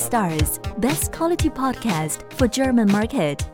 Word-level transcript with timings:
Stars, 0.00 0.58
best 0.78 1.12
quality 1.12 1.50
podcast 1.50 2.24
for 2.38 2.48
German 2.48 2.90
market. 2.90 3.44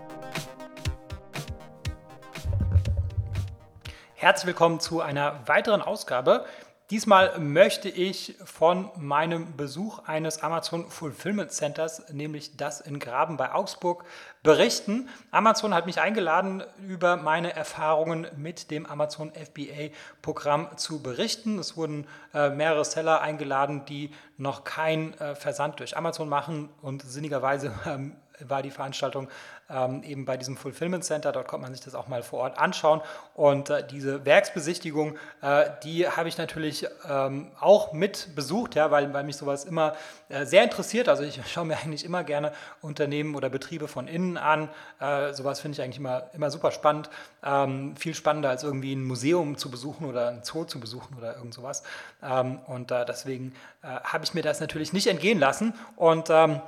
Herzlich 4.14 4.46
willkommen 4.46 4.78
zu 4.78 5.00
einer 5.00 5.40
weiteren 5.46 5.82
Ausgabe. 5.82 6.46
Diesmal 6.90 7.40
möchte 7.40 7.88
ich 7.88 8.36
von 8.44 8.92
meinem 8.96 9.56
Besuch 9.56 10.06
eines 10.06 10.44
Amazon 10.44 10.88
Fulfillment 10.88 11.50
Centers, 11.50 12.12
nämlich 12.12 12.56
das 12.56 12.80
in 12.80 13.00
Graben 13.00 13.36
bei 13.36 13.52
Augsburg, 13.52 14.04
berichten. 14.44 15.08
Amazon 15.32 15.74
hat 15.74 15.86
mich 15.86 16.00
eingeladen, 16.00 16.62
über 16.86 17.16
meine 17.16 17.52
Erfahrungen 17.56 18.28
mit 18.36 18.70
dem 18.70 18.86
Amazon 18.86 19.32
FBA-Programm 19.32 20.76
zu 20.76 21.02
berichten. 21.02 21.58
Es 21.58 21.76
wurden 21.76 22.06
äh, 22.32 22.50
mehrere 22.50 22.84
Seller 22.84 23.20
eingeladen, 23.20 23.84
die 23.86 24.12
noch 24.36 24.62
keinen 24.62 25.12
äh, 25.14 25.34
Versand 25.34 25.80
durch 25.80 25.96
Amazon 25.96 26.28
machen 26.28 26.68
und 26.82 27.02
sinnigerweise 27.02 27.74
ähm, 27.84 28.14
war 28.46 28.62
die 28.62 28.70
Veranstaltung 28.70 29.28
ähm, 29.68 30.02
eben 30.04 30.24
bei 30.24 30.36
diesem 30.36 30.56
Fulfillment 30.56 31.04
Center. 31.04 31.32
Dort 31.32 31.48
konnte 31.48 31.64
man 31.64 31.74
sich 31.74 31.84
das 31.84 31.94
auch 31.94 32.08
mal 32.08 32.22
vor 32.22 32.40
Ort 32.40 32.58
anschauen. 32.58 33.00
Und 33.34 33.70
äh, 33.70 33.86
diese 33.86 34.24
Werksbesichtigung, 34.24 35.16
äh, 35.42 35.70
die 35.82 36.08
habe 36.08 36.28
ich 36.28 36.38
natürlich 36.38 36.86
ähm, 37.08 37.50
auch 37.58 37.92
mit 37.92 38.34
besucht, 38.34 38.74
ja, 38.74 38.90
weil, 38.90 39.12
weil 39.12 39.24
mich 39.24 39.36
sowas 39.36 39.64
immer 39.64 39.94
äh, 40.28 40.44
sehr 40.44 40.62
interessiert. 40.62 41.08
Also 41.08 41.24
ich 41.24 41.40
schaue 41.52 41.66
mir 41.66 41.76
eigentlich 41.76 42.04
immer 42.04 42.24
gerne 42.24 42.52
Unternehmen 42.80 43.34
oder 43.34 43.48
Betriebe 43.48 43.88
von 43.88 44.08
innen 44.08 44.36
an. 44.36 44.68
Äh, 45.00 45.32
sowas 45.34 45.60
finde 45.60 45.76
ich 45.76 45.82
eigentlich 45.82 45.98
immer, 45.98 46.30
immer 46.32 46.50
super 46.50 46.70
spannend. 46.70 47.10
Ähm, 47.42 47.96
viel 47.96 48.14
spannender 48.14 48.50
als 48.50 48.62
irgendwie 48.62 48.94
ein 48.94 49.04
Museum 49.04 49.56
zu 49.56 49.70
besuchen 49.70 50.06
oder 50.06 50.28
ein 50.28 50.42
Zoo 50.44 50.64
zu 50.64 50.78
besuchen 50.78 51.16
oder 51.16 51.36
irgend 51.36 51.54
sowas. 51.54 51.82
Ähm, 52.22 52.60
und 52.66 52.90
äh, 52.90 53.04
deswegen 53.04 53.54
äh, 53.82 53.88
habe 54.04 54.24
ich 54.24 54.34
mir 54.34 54.42
das 54.42 54.60
natürlich 54.60 54.92
nicht 54.92 55.08
entgehen 55.08 55.38
lassen. 55.38 55.74
Und 55.96 56.28
ähm, 56.30 56.60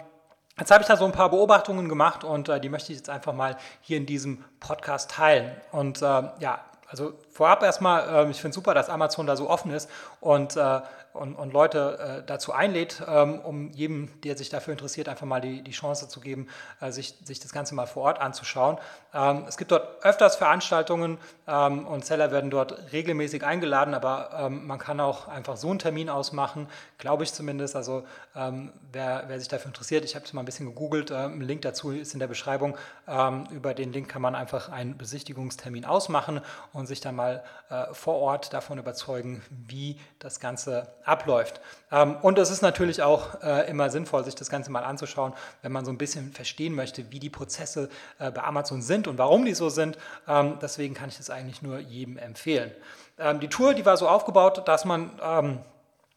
Jetzt 0.59 0.73
habe 0.73 0.83
ich 0.83 0.89
da 0.89 0.97
so 0.97 1.05
ein 1.05 1.13
paar 1.13 1.31
Beobachtungen 1.31 1.89
gemacht 1.89 2.25
und 2.25 2.49
äh, 2.49 2.61
die 2.61 2.69
möchte 2.69 2.91
ich 2.93 2.99
jetzt 2.99 3.11
einfach 3.11 3.33
mal 3.33 3.57
hier 3.81 3.97
in 3.97 4.07
diesem 4.07 4.45
Podcast 4.59 5.11
teilen. 5.13 5.53
Und 5.71 6.03
äh, 6.03 6.05
ja, 6.41 6.61
also 6.89 7.13
vorab 7.31 7.63
erstmal, 7.63 8.27
äh, 8.27 8.31
ich 8.31 8.41
finde 8.41 8.51
es 8.51 8.55
super, 8.57 8.75
dass 8.75 8.89
Amazon 8.89 9.27
da 9.27 9.37
so 9.37 9.49
offen 9.49 9.71
ist 9.71 9.89
und 10.21 10.57
äh, 10.57 10.81
und, 11.19 11.35
und 11.35 11.53
Leute 11.53 11.99
äh, 11.99 12.27
dazu 12.27 12.53
einlädt, 12.53 13.03
ähm, 13.07 13.41
um 13.41 13.73
jedem, 13.73 14.21
der 14.23 14.37
sich 14.37 14.49
dafür 14.49 14.73
interessiert, 14.73 15.09
einfach 15.09 15.27
mal 15.27 15.41
die, 15.41 15.63
die 15.63 15.73
Chance 15.73 16.09
zu 16.09 16.21
geben, 16.21 16.49
äh, 16.81 16.91
sich, 16.93 17.15
sich 17.25 17.41
das 17.41 17.53
Ganze 17.53 17.75
mal 17.75 17.87
vor 17.87 18.05
Ort 18.05 18.21
anzuschauen. 18.21 18.79
Ähm, 19.13 19.45
es 19.49 19.57
gibt 19.57 19.73
dort 19.73 20.05
öfters 20.05 20.37
Veranstaltungen 20.37 21.19
ähm, 21.47 21.87
und 21.87 22.05
Seller 22.05 22.31
werden 22.31 22.51
dort 22.51 22.93
regelmäßig 22.93 23.45
eingeladen, 23.45 23.95
aber 23.95 24.31
ähm, 24.35 24.67
man 24.67 24.79
kann 24.79 25.01
auch 25.01 25.29
einfach 25.29 25.57
so 25.57 25.71
einen 25.71 25.79
Termin 25.79 26.09
ausmachen, 26.09 26.69
glaube 26.99 27.25
ich 27.25 27.33
zumindest. 27.33 27.75
Also 27.75 28.05
ähm, 28.37 28.73
wer, 28.93 29.25
wer 29.27 29.39
sich 29.39 29.49
dafür 29.49 29.69
interessiert, 29.69 30.05
ich 30.05 30.15
habe 30.15 30.25
es 30.25 30.33
mal 30.33 30.43
ein 30.43 30.47
bisschen 30.47 30.67
gegoogelt, 30.67 31.11
äh, 31.11 31.15
ein 31.15 31.41
Link 31.41 31.63
dazu 31.63 31.91
ist 31.91 32.13
in 32.15 32.21
der 32.21 32.29
Beschreibung. 32.29 32.77
Ähm, 33.07 33.47
über 33.51 33.75
den 33.75 33.93
Link 33.93 34.09
kann 34.09 34.23
man 34.23 34.35
einfach 34.35 34.71
einen 34.71 34.97
Besichtigungstermin 34.97 35.85
ausmachen 35.85 36.41
und 36.73 36.87
sich 36.87 37.01
dann 37.01 37.17
mal 37.17 37.43
äh, 37.71 37.87
vor 37.93 38.17
Ort 38.17 38.53
davon 38.53 38.79
überzeugen, 38.79 39.43
wie 39.51 39.99
das 40.19 40.41
Ganze 40.41 40.89
abläuft. 41.05 41.61
Ähm, 41.93 42.17
und 42.23 42.39
es 42.39 42.51
ist 42.51 42.63
natürlich 42.63 43.03
auch 43.03 43.43
äh, 43.43 43.69
immer 43.71 43.91
sinnvoll, 43.91 44.25
sich 44.25 44.35
das 44.35 44.51
Ganze 44.51 44.71
mal 44.71 44.85
anzuschauen, 44.85 45.33
wenn 45.63 45.73
man 45.73 45.85
so 45.85 45.91
ein 45.91 45.99
bisschen 45.99 46.33
verstehen 46.33 46.75
möchte, 46.75 47.11
wie 47.11 47.19
die 47.19 47.31
Prozesse 47.31 47.89
äh, 48.19 48.31
bei 48.31 48.43
Amazon 48.43 48.83
sind 48.83 49.07
und 49.07 49.19
warum 49.19 49.45
die 49.45 49.55
so 49.55 49.69
sind. 49.69 49.99
Ähm, 50.27 50.59
deswegen 50.61 50.95
kann 50.95 51.09
ich 51.09 51.17
das 51.17 51.31
eigentlich 51.31 51.63
nur 51.63 51.79
jedem 51.79 52.17
empfehlen. 52.19 52.73
Ähm, 53.19 53.41
die 53.41 53.49
Tour, 53.49 53.75
die 53.75 53.87
war 53.87 53.97
so 53.97 54.09
aufgebaut, 54.09 54.67
dass 54.67 54.85
man 54.85 55.11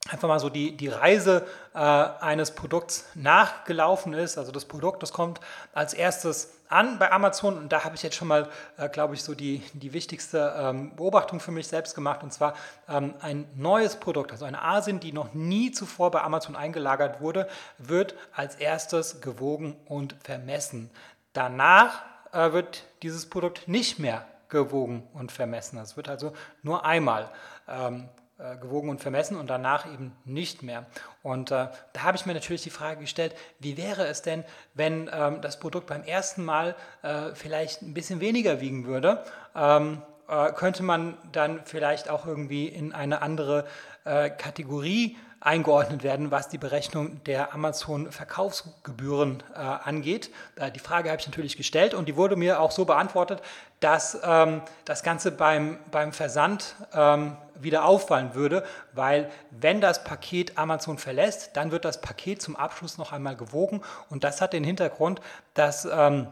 einfach 0.09 0.27
mal 0.27 0.39
so 0.39 0.49
die, 0.49 0.75
die 0.75 0.87
Reise 0.87 1.45
äh, 1.73 1.77
eines 1.77 2.51
Produkts 2.51 3.05
nachgelaufen 3.13 4.13
ist. 4.13 4.37
Also 4.37 4.51
das 4.51 4.65
Produkt, 4.65 5.03
das 5.03 5.13
kommt 5.13 5.39
als 5.73 5.93
erstes 5.93 6.53
an 6.69 6.97
bei 6.97 7.11
Amazon 7.11 7.57
und 7.57 7.71
da 7.71 7.83
habe 7.83 7.95
ich 7.95 8.03
jetzt 8.03 8.15
schon 8.15 8.27
mal, 8.27 8.49
äh, 8.77 8.89
glaube 8.89 9.13
ich, 9.13 9.23
so 9.23 9.35
die, 9.35 9.61
die 9.73 9.93
wichtigste 9.93 10.55
ähm, 10.57 10.95
Beobachtung 10.95 11.39
für 11.39 11.51
mich 11.51 11.67
selbst 11.67 11.93
gemacht 11.93 12.23
und 12.23 12.33
zwar 12.33 12.55
ähm, 12.89 13.13
ein 13.21 13.45
neues 13.55 13.97
Produkt, 13.97 14.31
also 14.31 14.45
eine 14.45 14.61
Asin, 14.61 14.99
die 14.99 15.11
noch 15.11 15.33
nie 15.33 15.71
zuvor 15.71 16.11
bei 16.11 16.21
Amazon 16.21 16.55
eingelagert 16.55 17.21
wurde, 17.21 17.47
wird 17.77 18.15
als 18.33 18.55
erstes 18.55 19.21
gewogen 19.21 19.75
und 19.85 20.15
vermessen. 20.23 20.89
Danach 21.33 22.01
äh, 22.31 22.53
wird 22.53 22.85
dieses 23.03 23.29
Produkt 23.29 23.67
nicht 23.67 23.99
mehr 23.99 24.25
gewogen 24.49 25.07
und 25.13 25.31
vermessen. 25.31 25.77
Es 25.77 25.95
wird 25.95 26.09
also 26.09 26.33
nur 26.63 26.85
einmal 26.85 27.29
ähm, 27.67 28.09
äh, 28.41 28.57
gewogen 28.57 28.89
und 28.89 29.01
vermessen 29.01 29.37
und 29.37 29.49
danach 29.49 29.85
eben 29.85 30.13
nicht 30.25 30.63
mehr. 30.63 30.85
Und 31.21 31.51
äh, 31.51 31.67
da 31.93 32.01
habe 32.01 32.17
ich 32.17 32.25
mir 32.25 32.33
natürlich 32.33 32.63
die 32.63 32.71
Frage 32.71 33.01
gestellt, 33.01 33.35
wie 33.59 33.77
wäre 33.77 34.07
es 34.07 34.21
denn, 34.21 34.43
wenn 34.73 35.09
ähm, 35.13 35.41
das 35.41 35.59
Produkt 35.59 35.87
beim 35.87 36.03
ersten 36.03 36.43
Mal 36.43 36.75
äh, 37.03 37.35
vielleicht 37.35 37.81
ein 37.81 37.93
bisschen 37.93 38.19
weniger 38.19 38.59
wiegen 38.59 38.85
würde? 38.85 39.23
Ähm, 39.55 40.01
äh, 40.27 40.51
könnte 40.53 40.81
man 40.81 41.17
dann 41.31 41.61
vielleicht 41.65 42.09
auch 42.09 42.25
irgendwie 42.25 42.67
in 42.67 42.93
eine 42.93 43.21
andere 43.21 43.65
äh, 44.05 44.29
Kategorie 44.29 45.17
eingeordnet 45.41 46.03
werden, 46.03 46.29
was 46.29 46.49
die 46.49 46.59
Berechnung 46.59 47.23
der 47.23 47.53
Amazon-Verkaufsgebühren 47.53 49.43
äh, 49.53 49.57
angeht. 49.57 50.29
Äh, 50.55 50.71
die 50.71 50.79
Frage 50.79 51.09
habe 51.09 51.19
ich 51.19 51.27
natürlich 51.27 51.57
gestellt 51.57 51.95
und 51.95 52.07
die 52.07 52.15
wurde 52.15 52.35
mir 52.35 52.61
auch 52.61 52.69
so 52.69 52.85
beantwortet, 52.85 53.41
dass 53.79 54.17
ähm, 54.23 54.61
das 54.85 55.01
Ganze 55.01 55.31
beim, 55.31 55.79
beim 55.89 56.13
Versand 56.13 56.75
ähm, 56.93 57.35
wieder 57.55 57.85
auffallen 57.85 58.35
würde, 58.35 58.63
weil 58.93 59.31
wenn 59.49 59.81
das 59.81 60.03
Paket 60.03 60.59
Amazon 60.59 60.99
verlässt, 60.99 61.57
dann 61.57 61.71
wird 61.71 61.85
das 61.85 62.01
Paket 62.01 62.41
zum 62.41 62.55
Abschluss 62.55 62.99
noch 62.99 63.11
einmal 63.11 63.35
gewogen 63.35 63.81
und 64.09 64.23
das 64.23 64.41
hat 64.41 64.53
den 64.53 64.63
Hintergrund, 64.63 65.21
dass 65.55 65.85
ähm, 65.91 66.27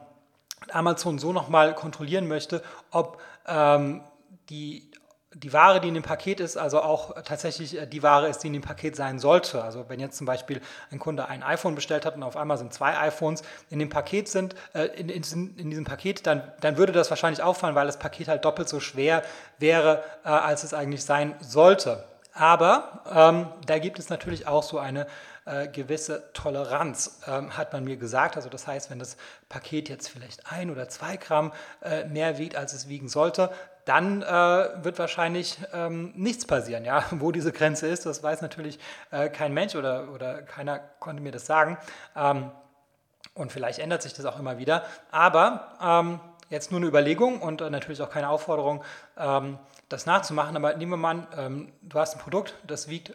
Amazon 0.71 1.17
so 1.17 1.33
nochmal 1.33 1.73
kontrollieren 1.73 2.27
möchte, 2.27 2.61
ob 2.91 3.19
ähm, 3.47 4.01
die 4.49 4.88
die 5.35 5.53
Ware, 5.53 5.79
die 5.79 5.89
in 5.89 5.93
dem 5.93 6.03
Paket 6.03 6.39
ist, 6.39 6.57
also 6.57 6.81
auch 6.81 7.13
tatsächlich 7.23 7.77
äh, 7.77 7.85
die 7.85 8.01
Ware 8.01 8.27
ist, 8.27 8.39
die 8.39 8.47
in 8.47 8.53
dem 8.53 8.61
Paket 8.63 8.95
sein 8.95 9.19
sollte. 9.19 9.63
Also 9.63 9.85
wenn 9.87 9.99
jetzt 9.99 10.17
zum 10.17 10.25
Beispiel 10.25 10.59
ein 10.91 10.97
Kunde 10.97 11.27
ein 11.27 11.43
iPhone 11.43 11.75
bestellt 11.75 12.05
hat 12.05 12.15
und 12.15 12.23
auf 12.23 12.35
einmal 12.35 12.57
sind 12.57 12.73
zwei 12.73 12.97
iPhones 12.97 13.43
in 13.69 13.77
dem 13.77 13.89
Paket 13.89 14.27
sind, 14.27 14.55
äh, 14.73 14.85
in, 14.99 15.09
in, 15.09 15.23
in, 15.57 15.69
diesem 15.69 15.85
Paket, 15.85 16.25
dann, 16.25 16.41
dann 16.61 16.77
würde 16.77 16.93
das 16.93 17.09
wahrscheinlich 17.11 17.43
auffallen, 17.43 17.75
weil 17.75 17.85
das 17.85 17.99
Paket 17.99 18.27
halt 18.27 18.43
doppelt 18.43 18.69
so 18.69 18.79
schwer 18.79 19.21
wäre, 19.59 20.03
äh, 20.23 20.29
als 20.29 20.63
es 20.63 20.73
eigentlich 20.73 21.05
sein 21.05 21.35
sollte. 21.41 22.03
Aber 22.33 23.03
ähm, 23.13 23.47
da 23.65 23.79
gibt 23.79 23.99
es 23.99 24.09
natürlich 24.09 24.47
auch 24.47 24.63
so 24.63 24.79
eine 24.79 25.05
äh, 25.49 25.67
gewisse 25.67 26.31
Toleranz, 26.33 27.21
ähm, 27.27 27.57
hat 27.57 27.73
man 27.73 27.83
mir 27.83 27.97
gesagt. 27.97 28.35
Also 28.35 28.49
das 28.49 28.67
heißt, 28.67 28.89
wenn 28.89 28.99
das 28.99 29.17
Paket 29.49 29.89
jetzt 29.89 30.07
vielleicht 30.09 30.51
ein 30.51 30.69
oder 30.69 30.89
zwei 30.89 31.17
Gramm 31.17 31.51
äh, 31.81 32.05
mehr 32.05 32.37
wiegt, 32.37 32.55
als 32.55 32.73
es 32.73 32.87
wiegen 32.87 33.09
sollte, 33.09 33.51
dann 33.85 34.21
äh, 34.21 34.25
wird 34.83 34.99
wahrscheinlich 34.99 35.57
ähm, 35.73 36.13
nichts 36.15 36.45
passieren. 36.45 36.85
Ja? 36.85 37.03
Wo 37.11 37.31
diese 37.31 37.51
Grenze 37.51 37.87
ist, 37.87 38.05
das 38.05 38.21
weiß 38.21 38.41
natürlich 38.41 38.79
äh, 39.11 39.29
kein 39.29 39.53
Mensch 39.53 39.75
oder, 39.75 40.11
oder 40.13 40.43
keiner 40.43 40.79
konnte 40.99 41.23
mir 41.23 41.31
das 41.31 41.45
sagen. 41.45 41.77
Ähm, 42.15 42.51
und 43.33 43.51
vielleicht 43.51 43.79
ändert 43.79 44.01
sich 44.03 44.13
das 44.13 44.25
auch 44.25 44.37
immer 44.37 44.57
wieder. 44.57 44.83
Aber 45.11 45.73
ähm, 45.81 46.19
jetzt 46.49 46.71
nur 46.71 46.79
eine 46.79 46.87
Überlegung 46.87 47.41
und 47.41 47.61
äh, 47.61 47.69
natürlich 47.69 48.01
auch 48.01 48.09
keine 48.09 48.29
Aufforderung, 48.29 48.83
ähm, 49.17 49.57
das 49.87 50.05
nachzumachen. 50.05 50.55
Aber 50.55 50.75
nehmen 50.75 50.91
wir 50.91 50.97
mal 50.97 51.11
an, 51.11 51.27
ähm, 51.35 51.73
du 51.81 51.99
hast 51.99 52.15
ein 52.15 52.19
Produkt, 52.19 52.55
das 52.67 52.89
wiegt 52.89 53.13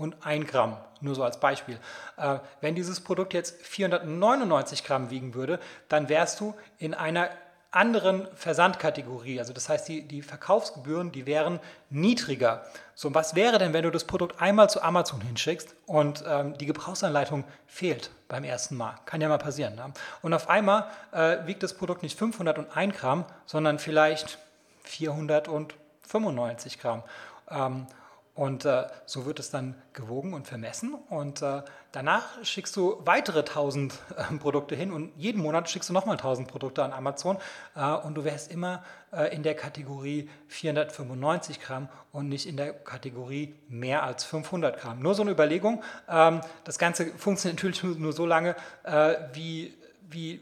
501 0.00 0.50
Gramm, 0.50 0.76
nur 1.00 1.14
so 1.14 1.22
als 1.22 1.38
Beispiel. 1.38 1.78
Äh, 2.16 2.38
wenn 2.60 2.74
dieses 2.74 3.00
Produkt 3.00 3.34
jetzt 3.34 3.60
499 3.62 4.84
Gramm 4.84 5.10
wiegen 5.10 5.34
würde, 5.34 5.60
dann 5.88 6.08
wärst 6.08 6.40
du 6.40 6.54
in 6.78 6.94
einer 6.94 7.28
anderen 7.72 8.26
Versandkategorie. 8.34 9.38
Also 9.38 9.52
das 9.52 9.68
heißt, 9.68 9.86
die, 9.86 10.02
die 10.02 10.22
Verkaufsgebühren, 10.22 11.12
die 11.12 11.24
wären 11.26 11.60
niedriger. 11.88 12.64
So, 12.96 13.06
und 13.08 13.14
was 13.14 13.36
wäre 13.36 13.58
denn, 13.58 13.72
wenn 13.72 13.84
du 13.84 13.90
das 13.90 14.04
Produkt 14.04 14.42
einmal 14.42 14.68
zu 14.68 14.82
Amazon 14.82 15.20
hinschickst 15.20 15.76
und 15.86 16.24
ähm, 16.26 16.58
die 16.58 16.66
Gebrauchsanleitung 16.66 17.44
fehlt 17.68 18.10
beim 18.26 18.42
ersten 18.42 18.76
Mal? 18.76 18.96
Kann 19.04 19.20
ja 19.20 19.28
mal 19.28 19.38
passieren. 19.38 19.76
Ne? 19.76 19.92
Und 20.20 20.34
auf 20.34 20.50
einmal 20.50 20.88
äh, 21.12 21.46
wiegt 21.46 21.62
das 21.62 21.74
Produkt 21.74 22.02
nicht 22.02 22.18
501 22.18 22.96
Gramm, 22.96 23.24
sondern 23.46 23.78
vielleicht 23.78 24.38
495 24.82 26.80
Gramm. 26.80 27.04
Ähm, 27.48 27.86
und 28.34 28.64
äh, 28.64 28.86
so 29.06 29.26
wird 29.26 29.38
es 29.40 29.50
dann 29.50 29.74
gewogen 29.92 30.34
und 30.34 30.46
vermessen. 30.46 30.94
Und 30.94 31.42
äh, 31.42 31.62
danach 31.92 32.42
schickst 32.44 32.76
du 32.76 33.02
weitere 33.04 33.40
1000 33.40 33.92
äh, 33.92 34.34
Produkte 34.38 34.74
hin 34.74 34.92
und 34.92 35.12
jeden 35.16 35.42
Monat 35.42 35.68
schickst 35.68 35.88
du 35.90 35.92
nochmal 35.92 36.16
1000 36.16 36.48
Produkte 36.48 36.84
an 36.84 36.92
Amazon. 36.92 37.38
Äh, 37.74 37.92
und 37.92 38.14
du 38.14 38.24
wärst 38.24 38.50
immer 38.50 38.84
äh, 39.12 39.34
in 39.34 39.42
der 39.42 39.54
Kategorie 39.54 40.30
495 40.48 41.60
Gramm 41.60 41.88
und 42.12 42.28
nicht 42.28 42.46
in 42.46 42.56
der 42.56 42.72
Kategorie 42.72 43.54
mehr 43.68 44.04
als 44.04 44.24
500 44.24 44.80
Gramm. 44.80 45.00
Nur 45.00 45.14
so 45.14 45.22
eine 45.22 45.32
Überlegung. 45.32 45.82
Ähm, 46.08 46.40
das 46.64 46.78
Ganze 46.78 47.06
funktioniert 47.06 47.56
natürlich 47.56 47.82
nur, 47.82 48.12
so 48.12 48.26
lange, 48.26 48.54
äh, 48.84 49.16
wie, 49.32 49.74
wie 50.08 50.40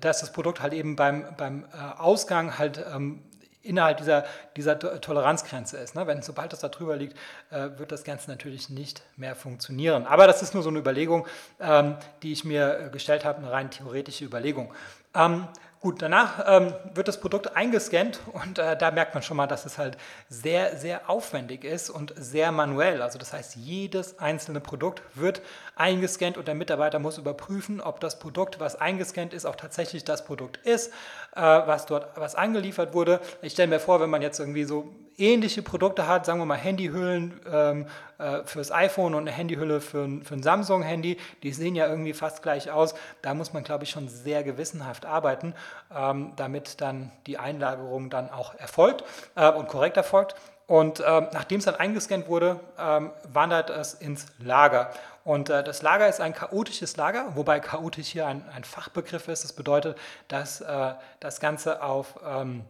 dass 0.00 0.20
das 0.20 0.32
Produkt 0.32 0.62
halt 0.62 0.72
eben 0.72 0.96
beim, 0.96 1.24
beim 1.36 1.64
Ausgang 1.96 2.58
halt 2.58 2.84
ähm, 2.92 3.22
innerhalb 3.66 3.98
dieser, 3.98 4.24
dieser 4.56 4.78
Toleranzgrenze 4.78 5.76
ist. 5.78 5.94
Ne? 5.94 6.06
Wenn 6.06 6.22
sobald 6.22 6.52
das 6.52 6.60
da 6.60 6.68
drüber 6.68 6.96
liegt, 6.96 7.16
äh, 7.50 7.70
wird 7.78 7.92
das 7.92 8.04
Ganze 8.04 8.30
natürlich 8.30 8.70
nicht 8.70 9.02
mehr 9.16 9.34
funktionieren. 9.34 10.06
Aber 10.06 10.26
das 10.26 10.42
ist 10.42 10.54
nur 10.54 10.62
so 10.62 10.70
eine 10.70 10.78
Überlegung, 10.78 11.26
ähm, 11.60 11.96
die 12.22 12.32
ich 12.32 12.44
mir 12.44 12.78
äh, 12.78 12.90
gestellt 12.90 13.24
habe, 13.24 13.38
eine 13.38 13.50
rein 13.50 13.70
theoretische 13.70 14.24
Überlegung. 14.24 14.72
Ähm, 15.14 15.48
Gut, 15.80 16.00
danach 16.00 16.42
ähm, 16.46 16.74
wird 16.94 17.06
das 17.06 17.20
Produkt 17.20 17.54
eingescannt 17.54 18.18
und 18.32 18.58
äh, 18.58 18.78
da 18.78 18.90
merkt 18.90 19.12
man 19.12 19.22
schon 19.22 19.36
mal, 19.36 19.46
dass 19.46 19.66
es 19.66 19.76
halt 19.76 19.98
sehr, 20.28 20.76
sehr 20.76 21.10
aufwendig 21.10 21.64
ist 21.64 21.90
und 21.90 22.14
sehr 22.16 22.50
manuell. 22.50 23.02
Also 23.02 23.18
das 23.18 23.34
heißt, 23.34 23.56
jedes 23.56 24.18
einzelne 24.18 24.60
Produkt 24.60 25.02
wird 25.14 25.42
eingescannt 25.74 26.38
und 26.38 26.48
der 26.48 26.54
Mitarbeiter 26.54 26.98
muss 26.98 27.18
überprüfen, 27.18 27.82
ob 27.82 28.00
das 28.00 28.18
Produkt, 28.18 28.58
was 28.58 28.80
eingescannt 28.80 29.34
ist, 29.34 29.44
auch 29.44 29.56
tatsächlich 29.56 30.02
das 30.02 30.24
Produkt 30.24 30.56
ist, 30.66 30.88
äh, 31.34 31.40
was 31.42 31.84
dort 31.84 32.08
was 32.16 32.34
angeliefert 32.34 32.94
wurde. 32.94 33.20
Ich 33.42 33.52
stelle 33.52 33.68
mir 33.68 33.80
vor, 33.80 34.00
wenn 34.00 34.10
man 34.10 34.22
jetzt 34.22 34.40
irgendwie 34.40 34.64
so 34.64 34.94
ähnliche 35.18 35.62
Produkte 35.62 36.06
hat, 36.06 36.26
sagen 36.26 36.38
wir 36.38 36.46
mal 36.46 36.56
Handyhüllen 36.56 37.40
ähm, 37.50 37.86
äh, 38.18 38.42
fürs 38.44 38.72
iPhone 38.72 39.14
und 39.14 39.22
eine 39.22 39.30
Handyhülle 39.30 39.80
für 39.80 40.04
ein, 40.04 40.22
für 40.22 40.34
ein 40.34 40.42
Samsung-Handy, 40.42 41.18
die 41.42 41.52
sehen 41.52 41.74
ja 41.74 41.86
irgendwie 41.86 42.12
fast 42.12 42.42
gleich 42.42 42.70
aus. 42.70 42.94
Da 43.22 43.34
muss 43.34 43.52
man, 43.52 43.64
glaube 43.64 43.84
ich, 43.84 43.90
schon 43.90 44.08
sehr 44.08 44.42
gewissenhaft 44.42 45.06
arbeiten, 45.06 45.54
ähm, 45.94 46.32
damit 46.36 46.80
dann 46.80 47.12
die 47.26 47.38
Einlagerung 47.38 48.10
dann 48.10 48.30
auch 48.30 48.54
erfolgt 48.54 49.04
äh, 49.34 49.50
und 49.50 49.68
korrekt 49.68 49.96
erfolgt. 49.96 50.34
Und 50.66 50.98
äh, 50.98 51.20
nachdem 51.32 51.60
es 51.60 51.64
dann 51.64 51.76
eingescannt 51.76 52.26
wurde, 52.26 52.58
ähm, 52.78 53.12
wandert 53.32 53.70
es 53.70 53.94
ins 53.94 54.26
Lager. 54.40 54.90
Und 55.22 55.48
äh, 55.48 55.62
das 55.62 55.82
Lager 55.82 56.08
ist 56.08 56.20
ein 56.20 56.34
chaotisches 56.34 56.96
Lager, 56.96 57.36
wobei 57.36 57.60
chaotisch 57.60 58.08
hier 58.08 58.26
ein, 58.26 58.44
ein 58.54 58.64
Fachbegriff 58.64 59.28
ist. 59.28 59.44
Das 59.44 59.52
bedeutet, 59.52 59.96
dass 60.28 60.60
äh, 60.60 60.94
das 61.20 61.38
Ganze 61.38 61.82
auf 61.82 62.18
ähm, 62.26 62.64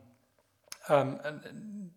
ähm, 0.89 1.19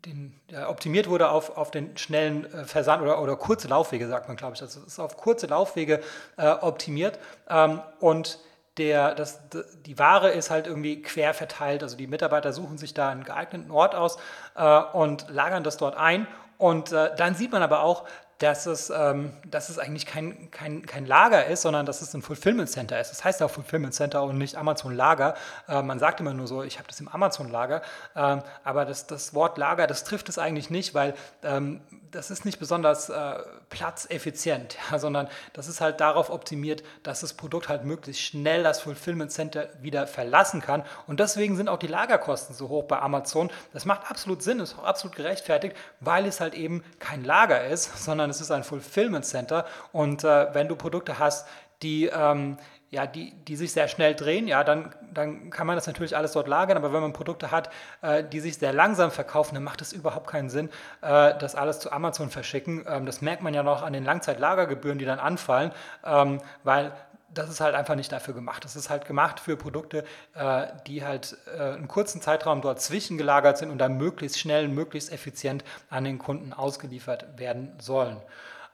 den, 0.06 0.40
ja, 0.50 0.70
optimiert 0.70 1.10
wurde 1.10 1.30
auf, 1.30 1.58
auf 1.58 1.72
den 1.72 1.98
schnellen 1.98 2.52
äh, 2.54 2.64
Versand 2.64 3.02
oder, 3.02 3.22
oder 3.22 3.36
kurze 3.36 3.68
Laufwege, 3.68 4.08
sagt 4.08 4.28
man, 4.28 4.38
glaube 4.38 4.54
ich. 4.54 4.60
Das 4.60 4.76
ist 4.76 5.00
auf 5.00 5.18
kurze 5.18 5.48
Laufwege 5.48 6.02
äh, 6.38 6.48
optimiert. 6.48 7.20
Ähm, 7.50 7.82
und 8.00 8.40
der, 8.78 9.14
das, 9.14 9.42
die 9.86 10.00
Ware 10.00 10.30
ist 10.32 10.50
halt 10.50 10.66
irgendwie 10.66 11.02
quer 11.02 11.34
verteilt. 11.34 11.84
Also 11.84 11.98
die 11.98 12.08
Mitarbeiter 12.08 12.54
suchen 12.54 12.78
sich 12.78 12.94
da 12.94 13.10
einen 13.10 13.24
geeigneten 13.24 13.72
Ort 13.72 13.94
aus 13.94 14.18
äh, 14.56 14.82
und 14.94 15.30
lagern 15.30 15.64
das 15.64 15.78
dort 15.78 15.98
ein. 15.98 16.28
Und 16.58 16.92
äh, 16.92 17.16
dann 17.16 17.36
sieht 17.36 17.52
man 17.52 17.62
aber 17.62 17.84
auch, 17.84 18.06
dass 18.40 18.66
es, 18.66 18.90
ähm, 18.90 19.34
dass 19.46 19.70
es 19.70 19.78
eigentlich 19.78 20.06
kein, 20.06 20.50
kein, 20.50 20.86
kein 20.86 21.06
Lager 21.06 21.46
ist, 21.46 21.62
sondern 21.62 21.86
dass 21.86 22.02
es 22.02 22.14
ein 22.14 22.22
Fulfillment 22.22 22.70
Center 22.70 23.00
ist. 23.00 23.12
Das 23.12 23.24
heißt 23.24 23.44
auch 23.44 23.52
Fulfillment 23.52 23.94
Center 23.94 24.24
und 24.24 24.38
nicht 24.38 24.56
Amazon 24.56 24.94
Lager. 24.96 25.36
Äh, 25.68 25.82
man 25.82 26.00
sagt 26.00 26.22
immer 26.22 26.34
nur 26.34 26.48
so, 26.48 26.64
ich 26.64 26.78
habe 26.78 26.88
das 26.88 27.00
im 27.02 27.10
Amazon 27.10 27.50
Lager. 27.50 27.82
Ähm, 28.16 28.42
aber 28.64 28.86
das, 28.86 29.08
das 29.08 29.34
Wort 29.34 29.58
Lager, 29.58 29.88
das 29.88 30.06
trifft 30.06 30.30
es 30.30 30.38
eigentlich 30.38 30.70
nicht, 30.70 30.94
weil 30.94 31.14
ähm, 31.44 31.82
das 32.12 32.32
ist 32.32 32.46
nicht 32.46 32.60
besonders 32.60 33.10
äh, 33.10 33.36
platzeffizient, 33.70 34.78
ja, 34.92 35.00
sondern 35.00 35.28
das 35.54 35.68
ist 35.68 35.82
halt 35.82 36.00
darauf 36.00 36.30
optimiert, 36.30 36.82
dass 37.04 37.20
das 37.22 37.34
Produkt 37.34 37.68
halt 37.70 37.84
möglichst 37.84 38.22
schnell 38.22 38.64
das 38.64 38.82
Fulfillment 38.82 39.32
Center 39.32 39.68
wieder 39.82 40.08
verlassen 40.08 40.62
kann. 40.62 40.84
Und 41.08 41.20
deswegen 41.20 41.56
sind 41.58 41.68
auch 41.68 41.78
die 41.78 41.88
Lagerkosten 41.88 42.56
so 42.56 42.70
hoch 42.70 42.86
bei 42.86 43.00
Amazon. 43.00 43.50
Das 43.74 43.84
macht 43.84 44.10
absolut 44.10 44.42
Sinn, 44.42 44.60
ist 44.60 44.78
auch 44.80 44.86
absolut 44.86 45.16
gerechtfertigt, 45.16 45.76
weil 46.00 46.26
es 46.26 46.40
halt 46.40 46.54
eben 46.54 46.84
kein 47.00 47.24
Lager 47.24 47.66
ist, 47.66 47.98
sondern 48.04 48.29
es 48.30 48.42
ist 48.42 48.52
ein 48.52 48.64
Fulfillment 48.64 49.26
Center. 49.26 49.66
Und 49.92 50.24
äh, 50.24 50.54
wenn 50.54 50.68
du 50.68 50.76
Produkte 50.76 51.20
hast, 51.20 51.48
die 51.82 52.06
ähm, 52.06 52.58
ja, 52.92 53.06
die, 53.06 53.32
die 53.32 53.56
sich 53.56 53.72
sehr 53.72 53.88
schnell 53.88 54.16
drehen, 54.16 54.48
ja, 54.48 54.64
dann, 54.64 54.94
dann 55.14 55.52
kann 55.52 55.68
man 55.68 55.76
das 55.76 55.86
natürlich 55.86 56.18
alles 56.18 56.32
dort 56.32 56.48
lagern, 56.48 56.76
aber 56.76 56.92
wenn 56.92 57.02
man 57.02 57.14
Produkte 57.14 57.52
hat, 57.52 57.70
äh, 58.02 58.24
die 58.24 58.40
sich 58.40 58.58
sehr 58.58 58.74
langsam 58.74 59.12
verkaufen, 59.12 59.54
dann 59.54 59.64
macht 59.64 59.82
es 59.82 59.94
überhaupt 59.94 60.28
keinen 60.28 60.50
Sinn, 60.50 60.70
äh, 61.02 61.38
das 61.38 61.54
alles 61.54 61.80
zu 61.80 61.92
Amazon 61.92 62.32
verschicken. 62.32 62.86
Ähm, 62.88 63.06
das 63.06 63.22
merkt 63.22 63.44
man 63.44 63.54
ja 63.54 63.62
noch 63.62 63.84
an 63.84 63.94
den 63.94 64.04
Langzeitlagergebühren, 64.04 64.98
die 64.98 65.06
dann 65.06 65.20
anfallen, 65.20 65.72
ähm, 66.04 66.42
weil 66.64 66.92
das 67.34 67.50
ist 67.50 67.62
halt 67.62 67.76
einfach 67.76 67.96
nicht 67.96 68.12
dafür 68.12 68.34
gemacht. 68.34 68.66
Das 68.66 68.76
ist 68.76 68.90
halt 68.90 69.06
gemacht 69.06 69.40
für 69.40 69.58
Produkte, 69.58 70.04
äh, 70.34 70.68
die 70.88 71.04
halt 71.06 71.38
äh, 71.56 71.74
einen 71.74 71.88
kurzen 71.88 72.22
Zeitraum 72.22 72.62
dort 72.62 72.82
zwischengelagert 72.82 73.58
sind 73.58 73.70
und 73.72 73.78
dann 73.78 73.98
möglichst 73.98 74.40
schnell, 74.40 74.68
möglichst 74.68 75.12
effizient 75.12 75.64
an 75.90 76.04
den 76.04 76.18
Kunden 76.18 76.54
ausgeliefert 76.54 77.38
werden 77.38 77.74
sollen. 77.80 78.18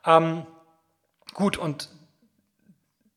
Ähm, 0.06 0.46
gut, 1.34 1.58
und 1.58 1.90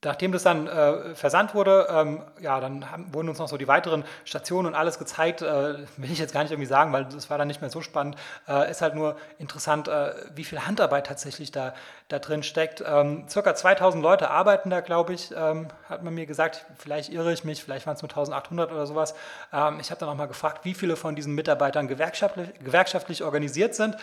Nachdem 0.04 0.30
das 0.30 0.44
dann 0.44 0.68
äh, 0.68 1.16
versandt 1.16 1.56
wurde, 1.56 1.88
ähm, 1.90 2.22
ja, 2.40 2.60
dann 2.60 2.88
haben, 2.88 3.12
wurden 3.12 3.28
uns 3.28 3.40
noch 3.40 3.48
so 3.48 3.56
die 3.56 3.66
weiteren 3.66 4.04
Stationen 4.24 4.68
und 4.68 4.74
alles 4.76 4.96
gezeigt. 5.00 5.42
Äh, 5.42 5.74
will 5.96 6.12
ich 6.12 6.20
jetzt 6.20 6.32
gar 6.32 6.42
nicht 6.44 6.52
irgendwie 6.52 6.68
sagen, 6.68 6.92
weil 6.92 7.06
das 7.06 7.30
war 7.30 7.38
dann 7.38 7.48
nicht 7.48 7.60
mehr 7.60 7.70
so 7.70 7.80
spannend. 7.80 8.14
Äh, 8.46 8.70
ist 8.70 8.80
halt 8.80 8.94
nur 8.94 9.16
interessant, 9.40 9.88
äh, 9.88 10.12
wie 10.36 10.44
viel 10.44 10.64
Handarbeit 10.64 11.08
tatsächlich 11.08 11.50
da, 11.50 11.74
da 12.06 12.20
drin 12.20 12.44
steckt. 12.44 12.80
Ähm, 12.86 13.24
circa 13.28 13.56
2000 13.56 14.00
Leute 14.00 14.30
arbeiten 14.30 14.70
da, 14.70 14.82
glaube 14.82 15.14
ich, 15.14 15.32
ähm, 15.36 15.66
hat 15.88 16.04
man 16.04 16.14
mir 16.14 16.26
gesagt. 16.26 16.64
Vielleicht 16.76 17.12
irre 17.12 17.32
ich 17.32 17.42
mich, 17.42 17.64
vielleicht 17.64 17.84
waren 17.88 17.96
es 17.96 18.02
nur 18.02 18.10
1800 18.10 18.70
oder 18.70 18.86
sowas. 18.86 19.16
Ähm, 19.52 19.80
ich 19.80 19.90
habe 19.90 19.98
dann 19.98 20.08
auch 20.10 20.14
mal 20.14 20.26
gefragt, 20.26 20.64
wie 20.64 20.74
viele 20.74 20.94
von 20.94 21.16
diesen 21.16 21.34
Mitarbeitern 21.34 21.88
gewerkschaftlich, 21.88 22.50
gewerkschaftlich 22.60 23.24
organisiert 23.24 23.74
sind. 23.74 23.96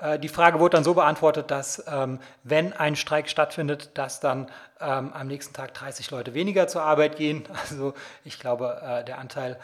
Äh, 0.00 0.18
die 0.18 0.28
Frage 0.28 0.60
wurde 0.60 0.76
dann 0.76 0.84
so 0.84 0.94
beantwortet, 0.94 1.50
dass 1.50 1.84
ähm, 1.86 2.18
wenn 2.42 2.72
ein 2.72 2.96
Streik 2.96 3.28
stattfindet, 3.28 3.90
dass 3.94 4.20
dann 4.20 4.50
ähm, 4.80 5.12
am 5.12 5.26
nächsten 5.26 5.54
Tag 5.54 5.74
30 5.74 6.10
Leute 6.10 6.34
weniger 6.34 6.68
zur 6.68 6.82
Arbeit 6.82 7.16
gehen. 7.16 7.44
Also 7.70 7.94
ich 8.24 8.40
glaube, 8.40 8.80
äh, 8.82 9.04
der 9.04 9.18
Anteil 9.18 9.58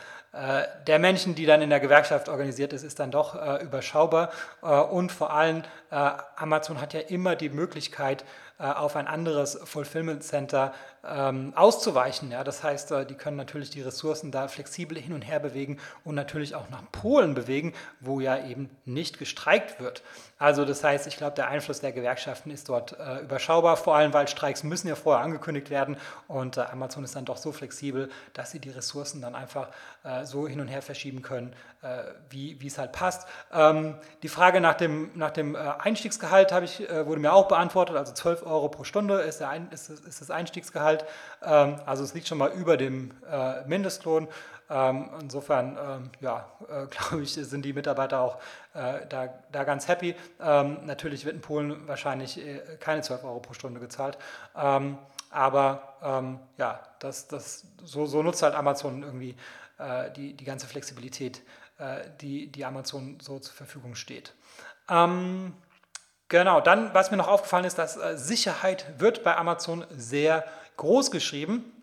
der 0.87 0.99
Menschen, 0.99 1.35
die 1.35 1.47
dann 1.47 1.63
in 1.63 1.71
der 1.71 1.81
Gewerkschaft 1.81 2.29
organisiert 2.29 2.73
ist, 2.73 2.83
ist 2.83 2.99
dann 2.99 3.11
doch 3.11 3.35
äh, 3.35 3.63
überschaubar. 3.63 4.31
Äh, 4.63 4.67
und 4.67 5.11
vor 5.13 5.33
allem, 5.33 5.63
äh, 5.91 6.11
Amazon 6.37 6.81
hat 6.81 6.95
ja 6.95 7.01
immer 7.01 7.37
die 7.37 7.49
Möglichkeit, 7.49 8.25
auf 8.59 8.97
ein 8.97 9.07
anderes 9.07 9.61
Fulfillment 9.65 10.23
Center 10.23 10.73
ähm, 11.07 11.53
auszuweichen. 11.55 12.31
Ja? 12.31 12.43
Das 12.43 12.65
heißt, 12.65 12.91
die 13.07 13.15
können 13.15 13.37
natürlich 13.37 13.69
die 13.69 13.83
Ressourcen 13.83 14.31
da 14.31 14.49
flexibel 14.49 14.97
hin 14.97 15.13
und 15.13 15.21
her 15.21 15.41
bewegen 15.41 15.79
und 16.05 16.15
natürlich 16.15 16.55
auch 16.55 16.71
nach 16.71 16.91
Polen 16.91 17.35
bewegen, 17.35 17.75
wo 18.01 18.19
ja 18.19 18.47
eben 18.47 18.71
nicht 18.87 19.19
gestreikt 19.19 19.79
wird. 19.79 20.03
Also 20.39 20.67
das 20.67 20.85
heißt, 20.85 21.07
ich 21.07 21.17
glaube, 21.17 21.35
der 21.35 21.49
Einfluss 21.49 21.81
der 21.81 21.93
Gewerkschaften 21.93 22.51
ist 22.51 22.69
dort 22.69 22.99
äh, 22.99 23.21
überschaubar, 23.21 23.79
vor 23.79 23.97
allem 23.97 24.13
weil 24.13 24.29
Streiks 24.29 24.63
müssen 24.65 24.87
ja 24.87 24.95
vorher 24.95 25.25
angekündigt 25.25 25.71
werden 25.71 25.97
und 26.29 26.59
äh, 26.59 26.61
Amazon 26.61 27.05
ist 27.05 27.17
dann 27.17 27.25
doch 27.25 27.39
so 27.39 27.53
flexibel, 27.53 28.11
dass 28.35 28.51
sie 28.51 28.61
die 28.61 28.69
Ressourcen 28.69 29.23
dann 29.23 29.35
einfach 29.35 29.69
äh, 30.05 30.27
so 30.27 30.47
hin 30.47 30.61
und 30.61 30.69
her 30.69 30.83
verschieben 30.83 31.23
können, 31.23 31.55
äh, 31.81 32.03
wie 32.29 32.67
es 32.67 32.77
halt 32.77 32.93
passt. 32.93 33.27
Ähm, 33.51 33.95
die 34.23 34.29
Frage 34.29 34.61
nach 34.61 34.75
dem, 34.75 35.11
nach 35.15 35.31
dem 35.31 35.55
äh, 35.55 35.59
Einstiegsgehalt 35.59 36.53
ich, 36.65 36.87
äh, 36.89 37.07
wurde 37.07 37.21
mir 37.21 37.33
auch 37.33 37.49
beantwortet, 37.49 37.97
also 37.97 38.13
12 38.13 38.45
Euro 38.45 38.69
pro 38.69 38.85
Stunde 38.85 39.21
ist, 39.21 39.41
der 39.41 39.49
Ein, 39.49 39.71
ist, 39.71 39.89
ist 39.89 40.21
das 40.21 40.31
Einstiegsgehalt, 40.31 41.07
ähm, 41.43 41.77
also 41.87 42.05
es 42.05 42.13
liegt 42.13 42.29
schon 42.29 42.39
mal 42.39 42.51
über 42.51 42.77
dem 42.77 43.13
Mindestlohn. 43.67 44.29
Ähm, 44.69 45.11
insofern, 45.21 45.79
ähm, 45.81 46.11
ja, 46.21 46.49
äh, 46.69 46.87
glaube 46.91 47.23
ich, 47.23 47.35
sind 47.35 47.65
die 47.65 47.73
Mitarbeiter 47.73 48.21
auch 48.21 48.39
äh, 48.75 49.07
da, 49.09 49.29
da 49.53 49.65
ganz 49.65 49.89
happy. 49.89 50.15
Ähm, 50.41 50.79
natürlich 50.85 51.25
wird 51.25 51.37
in 51.37 51.41
Polen 51.41 51.87
wahrscheinlich 51.87 52.39
äh, 52.39 52.61
keine 52.81 53.03
12 53.03 53.25
Euro 53.25 53.41
pro 53.41 53.55
Stunde 53.55 53.81
gezahlt. 53.81 54.19
Aber 55.31 55.83
ja, 56.57 56.81
das, 57.01 57.27
das, 57.27 57.67
so, 57.85 58.07
so, 58.07 58.23
nutzt 58.23 58.43
halt 58.43 58.55
Amazon 58.55 59.03
irgendwie 59.03 59.37
die, 60.15 60.35
die 60.35 60.45
ganze 60.45 60.67
Flexibilität, 60.67 61.43
die, 62.21 62.47
die 62.51 62.65
Amazon 62.65 63.19
so 63.21 63.39
zur 63.39 63.55
Verfügung 63.55 63.97
steht. 63.97 64.35
Ähm, 64.89 65.53
genau, 66.29 66.61
dann, 66.61 66.95
was 66.95 67.11
mir 67.11 67.17
noch 67.17 67.29
aufgefallen 67.29 67.65
ist, 67.65 67.77
dass 67.77 67.99
Sicherheit 68.15 68.99
wird 68.99 69.25
bei 69.25 69.37
Amazon 69.37 69.85
sehr 69.91 70.45
groß 70.77 71.11
geschrieben. 71.11 71.76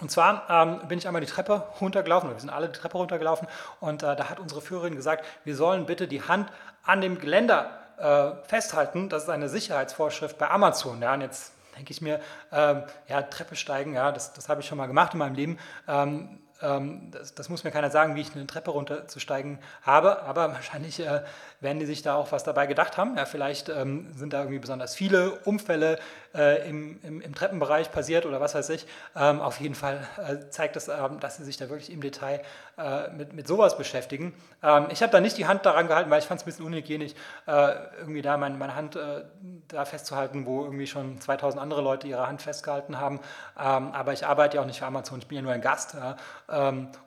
Und 0.00 0.10
zwar 0.10 0.48
ähm, 0.48 0.88
bin 0.88 0.98
ich 0.98 1.06
einmal 1.06 1.20
die 1.20 1.26
Treppe 1.26 1.62
runtergelaufen, 1.80 2.30
wir 2.30 2.40
sind 2.40 2.50
alle 2.50 2.68
die 2.68 2.78
Treppe 2.78 2.96
runtergelaufen, 2.96 3.46
und 3.80 4.02
äh, 4.02 4.16
da 4.16 4.30
hat 4.30 4.40
unsere 4.40 4.60
Führerin 4.60 4.96
gesagt, 4.96 5.24
wir 5.44 5.54
sollen 5.54 5.86
bitte 5.86 6.08
die 6.08 6.22
Hand 6.22 6.50
an 6.82 7.00
dem 7.00 7.18
Geländer 7.18 7.70
äh, 7.98 8.48
festhalten. 8.48 9.08
Das 9.08 9.24
ist 9.24 9.28
eine 9.28 9.48
Sicherheitsvorschrift 9.48 10.38
bei 10.38 10.50
Amazon. 10.50 11.02
Ja, 11.02 11.14
und 11.14 11.20
jetzt 11.20 11.52
denke 11.76 11.92
ich 11.92 12.00
mir, 12.00 12.20
ähm, 12.50 12.84
ja, 13.08 13.22
Treppe 13.22 13.56
steigen, 13.56 13.94
ja, 13.94 14.10
das, 14.10 14.32
das 14.32 14.48
habe 14.48 14.60
ich 14.60 14.66
schon 14.66 14.78
mal 14.78 14.86
gemacht 14.86 15.12
in 15.12 15.18
meinem 15.18 15.34
Leben. 15.34 15.58
Ähm 15.86 16.40
das, 16.60 17.34
das, 17.34 17.48
muss 17.48 17.64
mir 17.64 17.70
keiner 17.70 17.90
sagen, 17.90 18.14
wie 18.16 18.20
ich 18.20 18.34
eine 18.34 18.46
Treppe 18.46 18.70
runterzusteigen 18.70 19.58
habe, 19.82 20.22
aber 20.22 20.48
wahrscheinlich 20.52 21.00
äh, 21.00 21.22
werden 21.60 21.78
die 21.78 21.86
sich 21.86 22.02
da 22.02 22.14
auch 22.14 22.32
was 22.32 22.44
dabei 22.44 22.66
gedacht 22.66 22.96
haben. 22.96 23.16
Ja, 23.16 23.24
vielleicht 23.24 23.68
ähm, 23.68 24.12
sind 24.14 24.32
da 24.32 24.40
irgendwie 24.40 24.58
besonders 24.58 24.94
viele 24.94 25.32
Unfälle 25.44 25.98
äh, 26.34 26.68
im, 26.68 27.00
im, 27.02 27.20
im, 27.20 27.34
Treppenbereich 27.34 27.90
passiert 27.90 28.26
oder 28.26 28.40
was 28.40 28.54
weiß 28.54 28.68
ich. 28.70 28.86
Ähm, 29.16 29.40
auf 29.40 29.60
jeden 29.60 29.74
Fall 29.74 30.06
äh, 30.18 30.50
zeigt 30.50 30.76
es, 30.76 30.88
ähm, 30.88 31.18
dass 31.20 31.36
sie 31.36 31.44
sich 31.44 31.56
da 31.56 31.68
wirklich 31.68 31.90
im 31.92 32.00
Detail 32.00 32.42
äh, 32.78 33.10
mit, 33.10 33.32
mit 33.32 33.48
sowas 33.48 33.76
beschäftigen. 33.76 34.34
Ähm, 34.62 34.86
ich 34.90 35.02
habe 35.02 35.12
da 35.12 35.20
nicht 35.20 35.38
die 35.38 35.46
Hand 35.46 35.66
daran 35.66 35.88
gehalten, 35.88 36.10
weil 36.10 36.20
ich 36.20 36.26
fand 36.26 36.40
es 36.40 36.44
ein 36.44 36.50
bisschen 36.50 36.66
unhygienisch, 36.66 37.12
äh, 37.46 37.74
irgendwie 37.98 38.22
da 38.22 38.36
mein, 38.36 38.58
meine 38.58 38.74
Hand 38.74 38.96
äh, 38.96 39.24
da 39.68 39.84
festzuhalten, 39.84 40.46
wo 40.46 40.64
irgendwie 40.64 40.86
schon 40.86 41.20
2000 41.20 41.60
andere 41.60 41.80
Leute 41.82 42.06
ihre 42.06 42.26
Hand 42.26 42.42
festgehalten 42.42 42.98
haben. 42.98 43.20
Ähm, 43.58 43.92
aber 43.92 44.12
ich 44.12 44.26
arbeite 44.26 44.56
ja 44.56 44.62
auch 44.62 44.66
nicht 44.66 44.78
für 44.78 44.86
Amazon, 44.86 45.18
ich 45.18 45.26
bin 45.26 45.36
ja 45.36 45.42
nur 45.42 45.52
ein 45.52 45.60
Gast. 45.60 45.94
Ähm, 45.94 46.14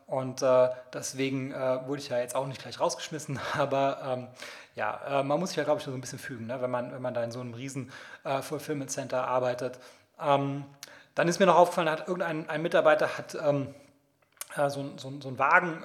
und 0.08 0.42
äh, 0.42 0.70
deswegen 0.94 1.52
äh, 1.52 1.88
wurde 1.88 2.02
ich 2.02 2.10
ja 2.10 2.20
jetzt 2.20 2.36
auch 2.36 2.48
nicht 2.48 2.62
gleich 2.62 2.80
rausgeschmissen, 2.80 3.40
aber 3.58 4.00
ähm, 4.06 4.28
ja, 4.76 5.20
äh, 5.20 5.24
man 5.24 5.40
muss 5.40 5.50
sich 5.50 5.58
ja, 5.58 5.64
glaube 5.64 5.80
ich, 5.80 5.86
so 5.86 5.92
ein 5.92 6.02
bisschen 6.02 6.20
fügen, 6.20 6.48
ne? 6.48 6.62
wenn, 6.62 6.72
man, 6.72 6.92
wenn 6.94 7.02
man 7.02 7.14
da 7.14 7.24
in 7.24 7.32
so 7.32 7.40
einem 7.40 7.54
riesen 7.54 7.92
Fulfillment 8.42 8.90
Center 8.90 9.28
arbeitet. 9.28 9.80
Ähm, 10.20 10.66
dann 11.14 11.28
ist 11.28 11.40
mir 11.40 11.46
noch 11.46 11.58
aufgefallen, 11.58 11.90
hat 11.90 12.08
irgendein 12.08 12.50
ein 12.50 12.62
Mitarbeiter 12.62 13.18
hat 13.18 13.36
ähm, 13.36 13.76
so, 14.56 14.98
so, 14.98 15.14
so 15.20 15.28
einen 15.28 15.38
Wagen 15.38 15.84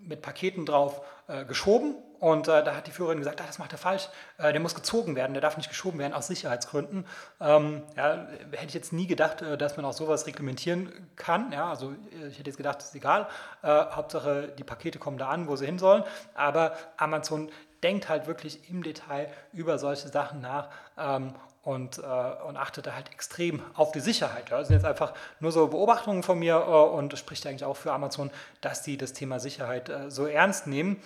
mit 0.00 0.22
Paketen 0.22 0.66
drauf 0.66 1.02
geschoben 1.46 1.96
und 2.24 2.48
äh, 2.48 2.64
da 2.64 2.74
hat 2.74 2.86
die 2.86 2.90
Führerin 2.90 3.18
gesagt, 3.18 3.42
ah, 3.42 3.44
das 3.46 3.58
macht 3.58 3.72
er 3.72 3.78
falsch, 3.78 4.08
äh, 4.38 4.50
der 4.50 4.58
muss 4.58 4.74
gezogen 4.74 5.14
werden, 5.14 5.34
der 5.34 5.42
darf 5.42 5.58
nicht 5.58 5.68
geschoben 5.68 5.98
werden 5.98 6.14
aus 6.14 6.26
Sicherheitsgründen. 6.26 7.04
Ähm, 7.38 7.82
ja, 7.98 8.26
hätte 8.50 8.64
ich 8.68 8.72
jetzt 8.72 8.94
nie 8.94 9.06
gedacht, 9.06 9.42
äh, 9.42 9.58
dass 9.58 9.76
man 9.76 9.84
auch 9.84 9.92
sowas 9.92 10.26
reglementieren 10.26 10.90
kann. 11.16 11.52
Ja, 11.52 11.68
also 11.68 11.90
äh, 11.90 12.28
ich 12.28 12.38
hätte 12.38 12.48
jetzt 12.48 12.56
gedacht, 12.56 12.78
das 12.78 12.86
ist 12.86 12.94
egal, 12.94 13.28
äh, 13.62 13.68
Hauptsache 13.68 14.48
die 14.56 14.64
Pakete 14.64 14.98
kommen 14.98 15.18
da 15.18 15.28
an, 15.28 15.48
wo 15.48 15.56
sie 15.56 15.66
hin 15.66 15.78
sollen. 15.78 16.02
Aber 16.32 16.72
Amazon 16.96 17.50
denkt 17.82 18.08
halt 18.08 18.26
wirklich 18.26 18.70
im 18.70 18.82
Detail 18.82 19.28
über 19.52 19.78
solche 19.78 20.08
Sachen 20.08 20.40
nach 20.40 20.70
ähm, 20.96 21.34
und, 21.62 21.98
äh, 21.98 22.02
und 22.02 22.56
achtet 22.56 22.86
da 22.86 22.94
halt 22.94 23.12
extrem 23.12 23.60
auf 23.74 23.92
die 23.92 24.00
Sicherheit. 24.00 24.48
Ja. 24.48 24.60
Das 24.60 24.68
sind 24.68 24.76
jetzt 24.76 24.86
einfach 24.86 25.12
nur 25.40 25.52
so 25.52 25.66
Beobachtungen 25.66 26.22
von 26.22 26.38
mir 26.38 26.54
äh, 26.54 26.70
und 26.70 27.18
spricht 27.18 27.46
eigentlich 27.46 27.64
auch 27.64 27.76
für 27.76 27.92
Amazon, 27.92 28.30
dass 28.62 28.80
die 28.80 28.96
das 28.96 29.12
Thema 29.12 29.40
Sicherheit 29.40 29.90
äh, 29.90 30.10
so 30.10 30.24
ernst 30.24 30.66
nehmen. 30.66 31.02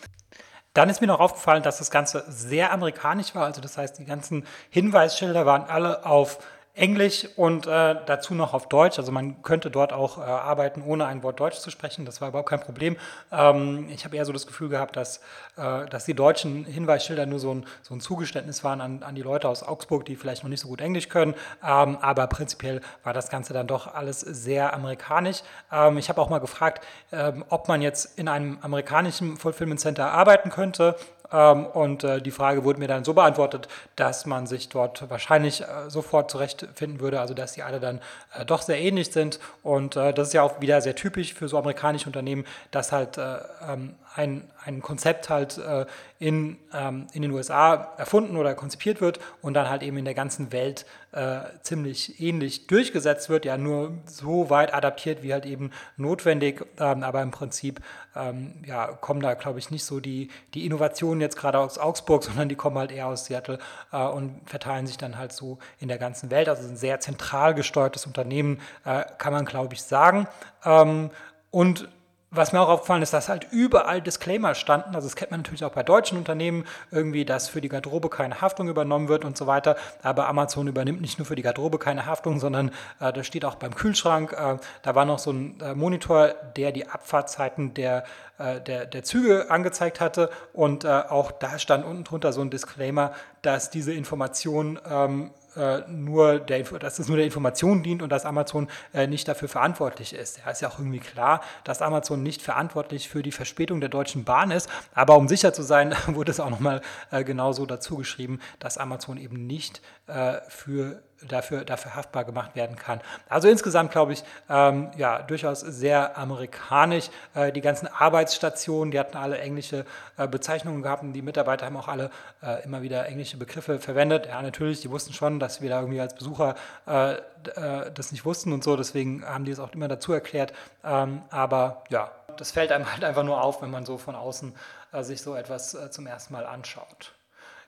Dann 0.78 0.90
ist 0.90 1.00
mir 1.00 1.08
noch 1.08 1.18
aufgefallen, 1.18 1.64
dass 1.64 1.78
das 1.78 1.90
Ganze 1.90 2.24
sehr 2.28 2.72
amerikanisch 2.72 3.34
war. 3.34 3.46
Also 3.46 3.60
das 3.60 3.76
heißt, 3.76 3.98
die 3.98 4.04
ganzen 4.04 4.46
Hinweisschilder 4.70 5.44
waren 5.44 5.64
alle 5.64 6.06
auf 6.06 6.38
Englisch 6.78 7.28
und 7.36 7.66
äh, 7.66 7.96
dazu 8.06 8.34
noch 8.34 8.54
auf 8.54 8.68
Deutsch. 8.68 8.98
Also 8.98 9.12
man 9.12 9.42
könnte 9.42 9.70
dort 9.70 9.92
auch 9.92 10.18
äh, 10.18 10.20
arbeiten, 10.22 10.82
ohne 10.82 11.06
ein 11.06 11.22
Wort 11.22 11.40
Deutsch 11.40 11.58
zu 11.58 11.70
sprechen. 11.70 12.04
Das 12.04 12.20
war 12.20 12.28
überhaupt 12.28 12.48
kein 12.48 12.60
Problem. 12.60 12.96
Ähm, 13.32 13.88
ich 13.90 14.04
habe 14.04 14.16
eher 14.16 14.24
so 14.24 14.32
das 14.32 14.46
Gefühl 14.46 14.68
gehabt, 14.68 14.96
dass, 14.96 15.18
äh, 15.56 15.86
dass 15.86 16.04
die 16.04 16.14
deutschen 16.14 16.64
Hinweisschilder 16.64 17.26
nur 17.26 17.40
so 17.40 17.52
ein, 17.52 17.66
so 17.82 17.94
ein 17.94 18.00
Zugeständnis 18.00 18.62
waren 18.62 18.80
an, 18.80 19.02
an 19.02 19.14
die 19.14 19.22
Leute 19.22 19.48
aus 19.48 19.62
Augsburg, 19.62 20.04
die 20.04 20.16
vielleicht 20.16 20.44
noch 20.44 20.50
nicht 20.50 20.60
so 20.60 20.68
gut 20.68 20.80
Englisch 20.80 21.08
können. 21.08 21.34
Ähm, 21.64 21.98
aber 22.00 22.26
prinzipiell 22.28 22.80
war 23.02 23.12
das 23.12 23.28
Ganze 23.28 23.52
dann 23.52 23.66
doch 23.66 23.92
alles 23.94 24.20
sehr 24.20 24.72
amerikanisch. 24.72 25.42
Ähm, 25.72 25.98
ich 25.98 26.08
habe 26.08 26.20
auch 26.20 26.30
mal 26.30 26.38
gefragt, 26.38 26.84
ähm, 27.12 27.44
ob 27.48 27.66
man 27.68 27.82
jetzt 27.82 28.18
in 28.18 28.28
einem 28.28 28.58
amerikanischen 28.62 29.36
Fulfillment 29.36 29.80
Center 29.80 30.12
arbeiten 30.12 30.50
könnte. 30.50 30.94
Ähm, 31.32 31.66
und 31.66 32.04
äh, 32.04 32.20
die 32.20 32.30
Frage 32.30 32.64
wurde 32.64 32.78
mir 32.78 32.88
dann 32.88 33.04
so 33.04 33.14
beantwortet, 33.14 33.68
dass 33.96 34.26
man 34.26 34.46
sich 34.46 34.68
dort 34.68 35.08
wahrscheinlich 35.10 35.62
äh, 35.62 35.88
sofort 35.88 36.30
zurechtfinden 36.30 37.00
würde, 37.00 37.20
also 37.20 37.34
dass 37.34 37.52
die 37.52 37.62
alle 37.62 37.80
dann 37.80 38.00
äh, 38.34 38.44
doch 38.44 38.62
sehr 38.62 38.80
ähnlich 38.80 39.12
sind. 39.12 39.38
Und 39.62 39.96
das 39.96 40.28
ist 40.28 40.32
ja 40.32 40.42
auch 40.42 40.60
wieder 40.60 40.80
sehr 40.80 40.94
typisch 40.94 41.34
für 41.34 41.48
so 41.48 41.58
amerikanische 41.58 42.06
Unternehmen, 42.06 42.44
dass 42.70 42.92
halt 42.92 43.18
ähm, 43.18 43.94
ein, 44.18 44.50
ein 44.64 44.82
Konzept 44.82 45.30
halt 45.30 45.58
äh, 45.58 45.86
in, 46.18 46.58
ähm, 46.74 47.06
in 47.12 47.22
den 47.22 47.30
USA 47.30 47.94
erfunden 47.96 48.36
oder 48.36 48.54
konzipiert 48.56 49.00
wird 49.00 49.20
und 49.42 49.54
dann 49.54 49.70
halt 49.70 49.84
eben 49.84 49.96
in 49.96 50.04
der 50.04 50.14
ganzen 50.14 50.50
Welt 50.50 50.86
äh, 51.12 51.38
ziemlich 51.62 52.20
ähnlich 52.20 52.66
durchgesetzt 52.66 53.28
wird, 53.28 53.44
ja 53.44 53.56
nur 53.56 53.92
so 54.06 54.50
weit 54.50 54.74
adaptiert 54.74 55.22
wie 55.22 55.32
halt 55.32 55.46
eben 55.46 55.70
notwendig, 55.96 56.66
ähm, 56.80 57.04
aber 57.04 57.22
im 57.22 57.30
Prinzip 57.30 57.80
ähm, 58.16 58.54
ja, 58.66 58.88
kommen 58.88 59.20
da, 59.20 59.34
glaube 59.34 59.60
ich, 59.60 59.70
nicht 59.70 59.84
so 59.84 60.00
die, 60.00 60.30
die 60.52 60.66
Innovationen 60.66 61.20
jetzt 61.20 61.36
gerade 61.36 61.60
aus 61.60 61.78
Augsburg, 61.78 62.24
sondern 62.24 62.48
die 62.48 62.56
kommen 62.56 62.76
halt 62.76 62.90
eher 62.90 63.06
aus 63.06 63.26
Seattle 63.26 63.60
äh, 63.92 64.04
und 64.04 64.40
verteilen 64.46 64.88
sich 64.88 64.98
dann 64.98 65.16
halt 65.16 65.32
so 65.32 65.58
in 65.78 65.86
der 65.86 65.98
ganzen 65.98 66.32
Welt. 66.32 66.48
Also 66.48 66.68
ein 66.68 66.76
sehr 66.76 66.98
zentral 66.98 67.54
gesteuertes 67.54 68.04
Unternehmen, 68.04 68.60
äh, 68.84 69.04
kann 69.18 69.32
man, 69.32 69.44
glaube 69.44 69.74
ich, 69.74 69.82
sagen. 69.84 70.26
Ähm, 70.64 71.10
und 71.52 71.88
was 72.30 72.52
mir 72.52 72.60
auch 72.60 72.68
aufgefallen 72.68 73.02
ist, 73.02 73.14
dass 73.14 73.28
halt 73.30 73.46
überall 73.50 74.02
Disclaimer 74.02 74.54
standen. 74.54 74.94
Also 74.94 75.08
das 75.08 75.16
kennt 75.16 75.30
man 75.30 75.40
natürlich 75.40 75.64
auch 75.64 75.72
bei 75.72 75.82
deutschen 75.82 76.18
Unternehmen, 76.18 76.64
irgendwie, 76.90 77.24
dass 77.24 77.48
für 77.48 77.62
die 77.62 77.70
Garderobe 77.70 78.10
keine 78.10 78.42
Haftung 78.42 78.68
übernommen 78.68 79.08
wird 79.08 79.24
und 79.24 79.38
so 79.38 79.46
weiter. 79.46 79.76
Aber 80.02 80.28
Amazon 80.28 80.66
übernimmt 80.66 81.00
nicht 81.00 81.18
nur 81.18 81.24
für 81.24 81.36
die 81.36 81.42
Garderobe 81.42 81.78
keine 81.78 82.04
Haftung, 82.04 82.38
sondern 82.38 82.70
äh, 83.00 83.12
das 83.12 83.26
steht 83.26 83.46
auch 83.46 83.54
beim 83.54 83.74
Kühlschrank. 83.74 84.32
Äh, 84.32 84.58
da 84.82 84.94
war 84.94 85.06
noch 85.06 85.18
so 85.18 85.30
ein 85.32 85.58
äh, 85.60 85.74
Monitor, 85.74 86.34
der 86.56 86.72
die 86.72 86.86
Abfahrtzeiten 86.86 87.72
der, 87.72 88.04
äh, 88.36 88.60
der, 88.60 88.84
der 88.84 89.02
Züge 89.04 89.50
angezeigt 89.50 90.00
hatte. 90.00 90.28
Und 90.52 90.84
äh, 90.84 90.88
auch 90.88 91.32
da 91.32 91.58
stand 91.58 91.86
unten 91.86 92.04
drunter 92.04 92.34
so 92.34 92.42
ein 92.42 92.50
Disclaimer, 92.50 93.12
dass 93.40 93.70
diese 93.70 93.94
Information 93.94 94.78
ähm, 94.86 95.30
äh, 95.56 95.80
nur 95.88 96.38
der, 96.38 96.62
dass 96.62 96.98
es 96.98 97.08
nur 97.08 97.16
der 97.16 97.26
Information 97.26 97.82
dient 97.82 98.02
und 98.02 98.10
dass 98.10 98.24
Amazon 98.24 98.68
äh, 98.92 99.06
nicht 99.06 99.28
dafür 99.28 99.48
verantwortlich 99.48 100.12
ist. 100.12 100.38
Ja, 100.38 100.50
ist 100.50 100.62
ja 100.62 100.68
auch 100.68 100.78
irgendwie 100.78 101.00
klar, 101.00 101.40
dass 101.64 101.82
Amazon 101.82 102.22
nicht 102.22 102.42
verantwortlich 102.42 103.08
für 103.08 103.22
die 103.22 103.32
Verspätung 103.32 103.80
der 103.80 103.88
Deutschen 103.88 104.24
Bahn 104.24 104.50
ist. 104.50 104.68
Aber 104.94 105.16
um 105.16 105.28
sicher 105.28 105.52
zu 105.52 105.62
sein, 105.62 105.94
wurde 106.06 106.30
es 106.30 106.40
auch 106.40 106.50
nochmal 106.50 106.80
äh, 107.10 107.24
genauso 107.24 107.66
dazu 107.66 107.96
geschrieben, 107.96 108.40
dass 108.58 108.78
Amazon 108.78 109.16
eben 109.16 109.46
nicht 109.46 109.80
äh, 110.06 110.38
für 110.48 111.02
dafür, 111.26 111.64
dafür 111.64 111.94
haftbar 111.94 112.24
gemacht 112.24 112.54
werden 112.54 112.76
kann. 112.76 113.00
Also 113.28 113.48
insgesamt 113.48 113.90
glaube 113.90 114.12
ich, 114.12 114.22
ähm, 114.48 114.90
ja, 114.96 115.22
durchaus 115.22 115.60
sehr 115.60 116.16
amerikanisch. 116.16 117.10
Äh, 117.34 117.52
die 117.52 117.60
ganzen 117.60 117.88
Arbeitsstationen, 117.88 118.90
die 118.90 118.98
hatten 118.98 119.16
alle 119.16 119.38
englische 119.38 119.84
äh, 120.16 120.28
Bezeichnungen 120.28 120.82
gehabt 120.82 121.02
und 121.02 121.12
die 121.12 121.22
Mitarbeiter 121.22 121.66
haben 121.66 121.76
auch 121.76 121.88
alle 121.88 122.10
äh, 122.42 122.62
immer 122.64 122.82
wieder 122.82 123.06
englische 123.06 123.36
Begriffe 123.36 123.78
verwendet. 123.78 124.26
Ja, 124.26 124.42
natürlich, 124.42 124.80
die 124.80 124.90
wussten 124.90 125.12
schon, 125.12 125.40
dass 125.40 125.60
wir 125.60 125.70
da 125.70 125.80
irgendwie 125.80 126.00
als 126.00 126.14
Besucher 126.14 126.54
äh, 126.86 127.14
äh, 127.14 127.90
das 127.92 128.12
nicht 128.12 128.24
wussten 128.24 128.52
und 128.52 128.62
so, 128.62 128.76
deswegen 128.76 129.24
haben 129.24 129.44
die 129.44 129.52
es 129.52 129.60
auch 129.60 129.72
immer 129.72 129.88
dazu 129.88 130.12
erklärt. 130.12 130.52
Ähm, 130.84 131.22
aber 131.30 131.82
ja, 131.88 132.10
das 132.36 132.52
fällt 132.52 132.70
einem 132.72 132.90
halt 132.90 133.04
einfach 133.04 133.24
nur 133.24 133.42
auf, 133.42 133.62
wenn 133.62 133.70
man 133.70 133.84
so 133.84 133.98
von 133.98 134.14
außen 134.14 134.54
äh, 134.92 135.02
sich 135.02 135.22
so 135.22 135.34
etwas 135.34 135.76
zum 135.90 136.06
ersten 136.06 136.32
Mal 136.32 136.46
anschaut. 136.46 137.12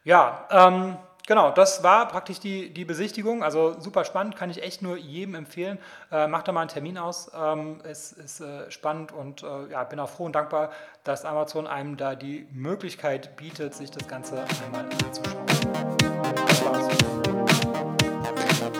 Ja, 0.05 0.47
ähm, 0.51 0.97
Genau, 1.31 1.53
das 1.53 1.85
war 1.85 2.09
praktisch 2.09 2.41
die, 2.41 2.75
die 2.75 2.85
Besichtigung. 2.85 3.45
Also 3.45 3.79
super 3.79 4.05
spannend, 4.05 4.35
kann 4.35 4.51
ich 4.51 4.65
echt 4.65 4.83
nur 4.83 4.97
jedem 4.97 5.37
empfehlen. 5.37 5.79
Äh, 6.11 6.27
macht 6.27 6.49
da 6.49 6.51
mal 6.51 6.63
einen 6.63 6.71
Termin 6.71 6.99
aus. 6.99 7.31
Ähm, 7.33 7.79
es 7.85 8.11
ist 8.11 8.41
äh, 8.41 8.69
spannend 8.69 9.13
und 9.13 9.45
äh, 9.45 9.71
ja, 9.71 9.85
bin 9.85 10.01
auch 10.01 10.09
froh 10.09 10.25
und 10.25 10.35
dankbar, 10.35 10.71
dass 11.05 11.25
Amazon 11.25 11.69
einem 11.69 11.97
da 11.97 12.17
die 12.17 12.49
Möglichkeit 12.51 13.37
bietet, 13.37 13.75
sich 13.75 13.93
das 13.93 14.09
Ganze 14.09 14.45
einmal 14.65 14.87
anzuschauen. 14.87 15.47
Spaß. 16.49 17.10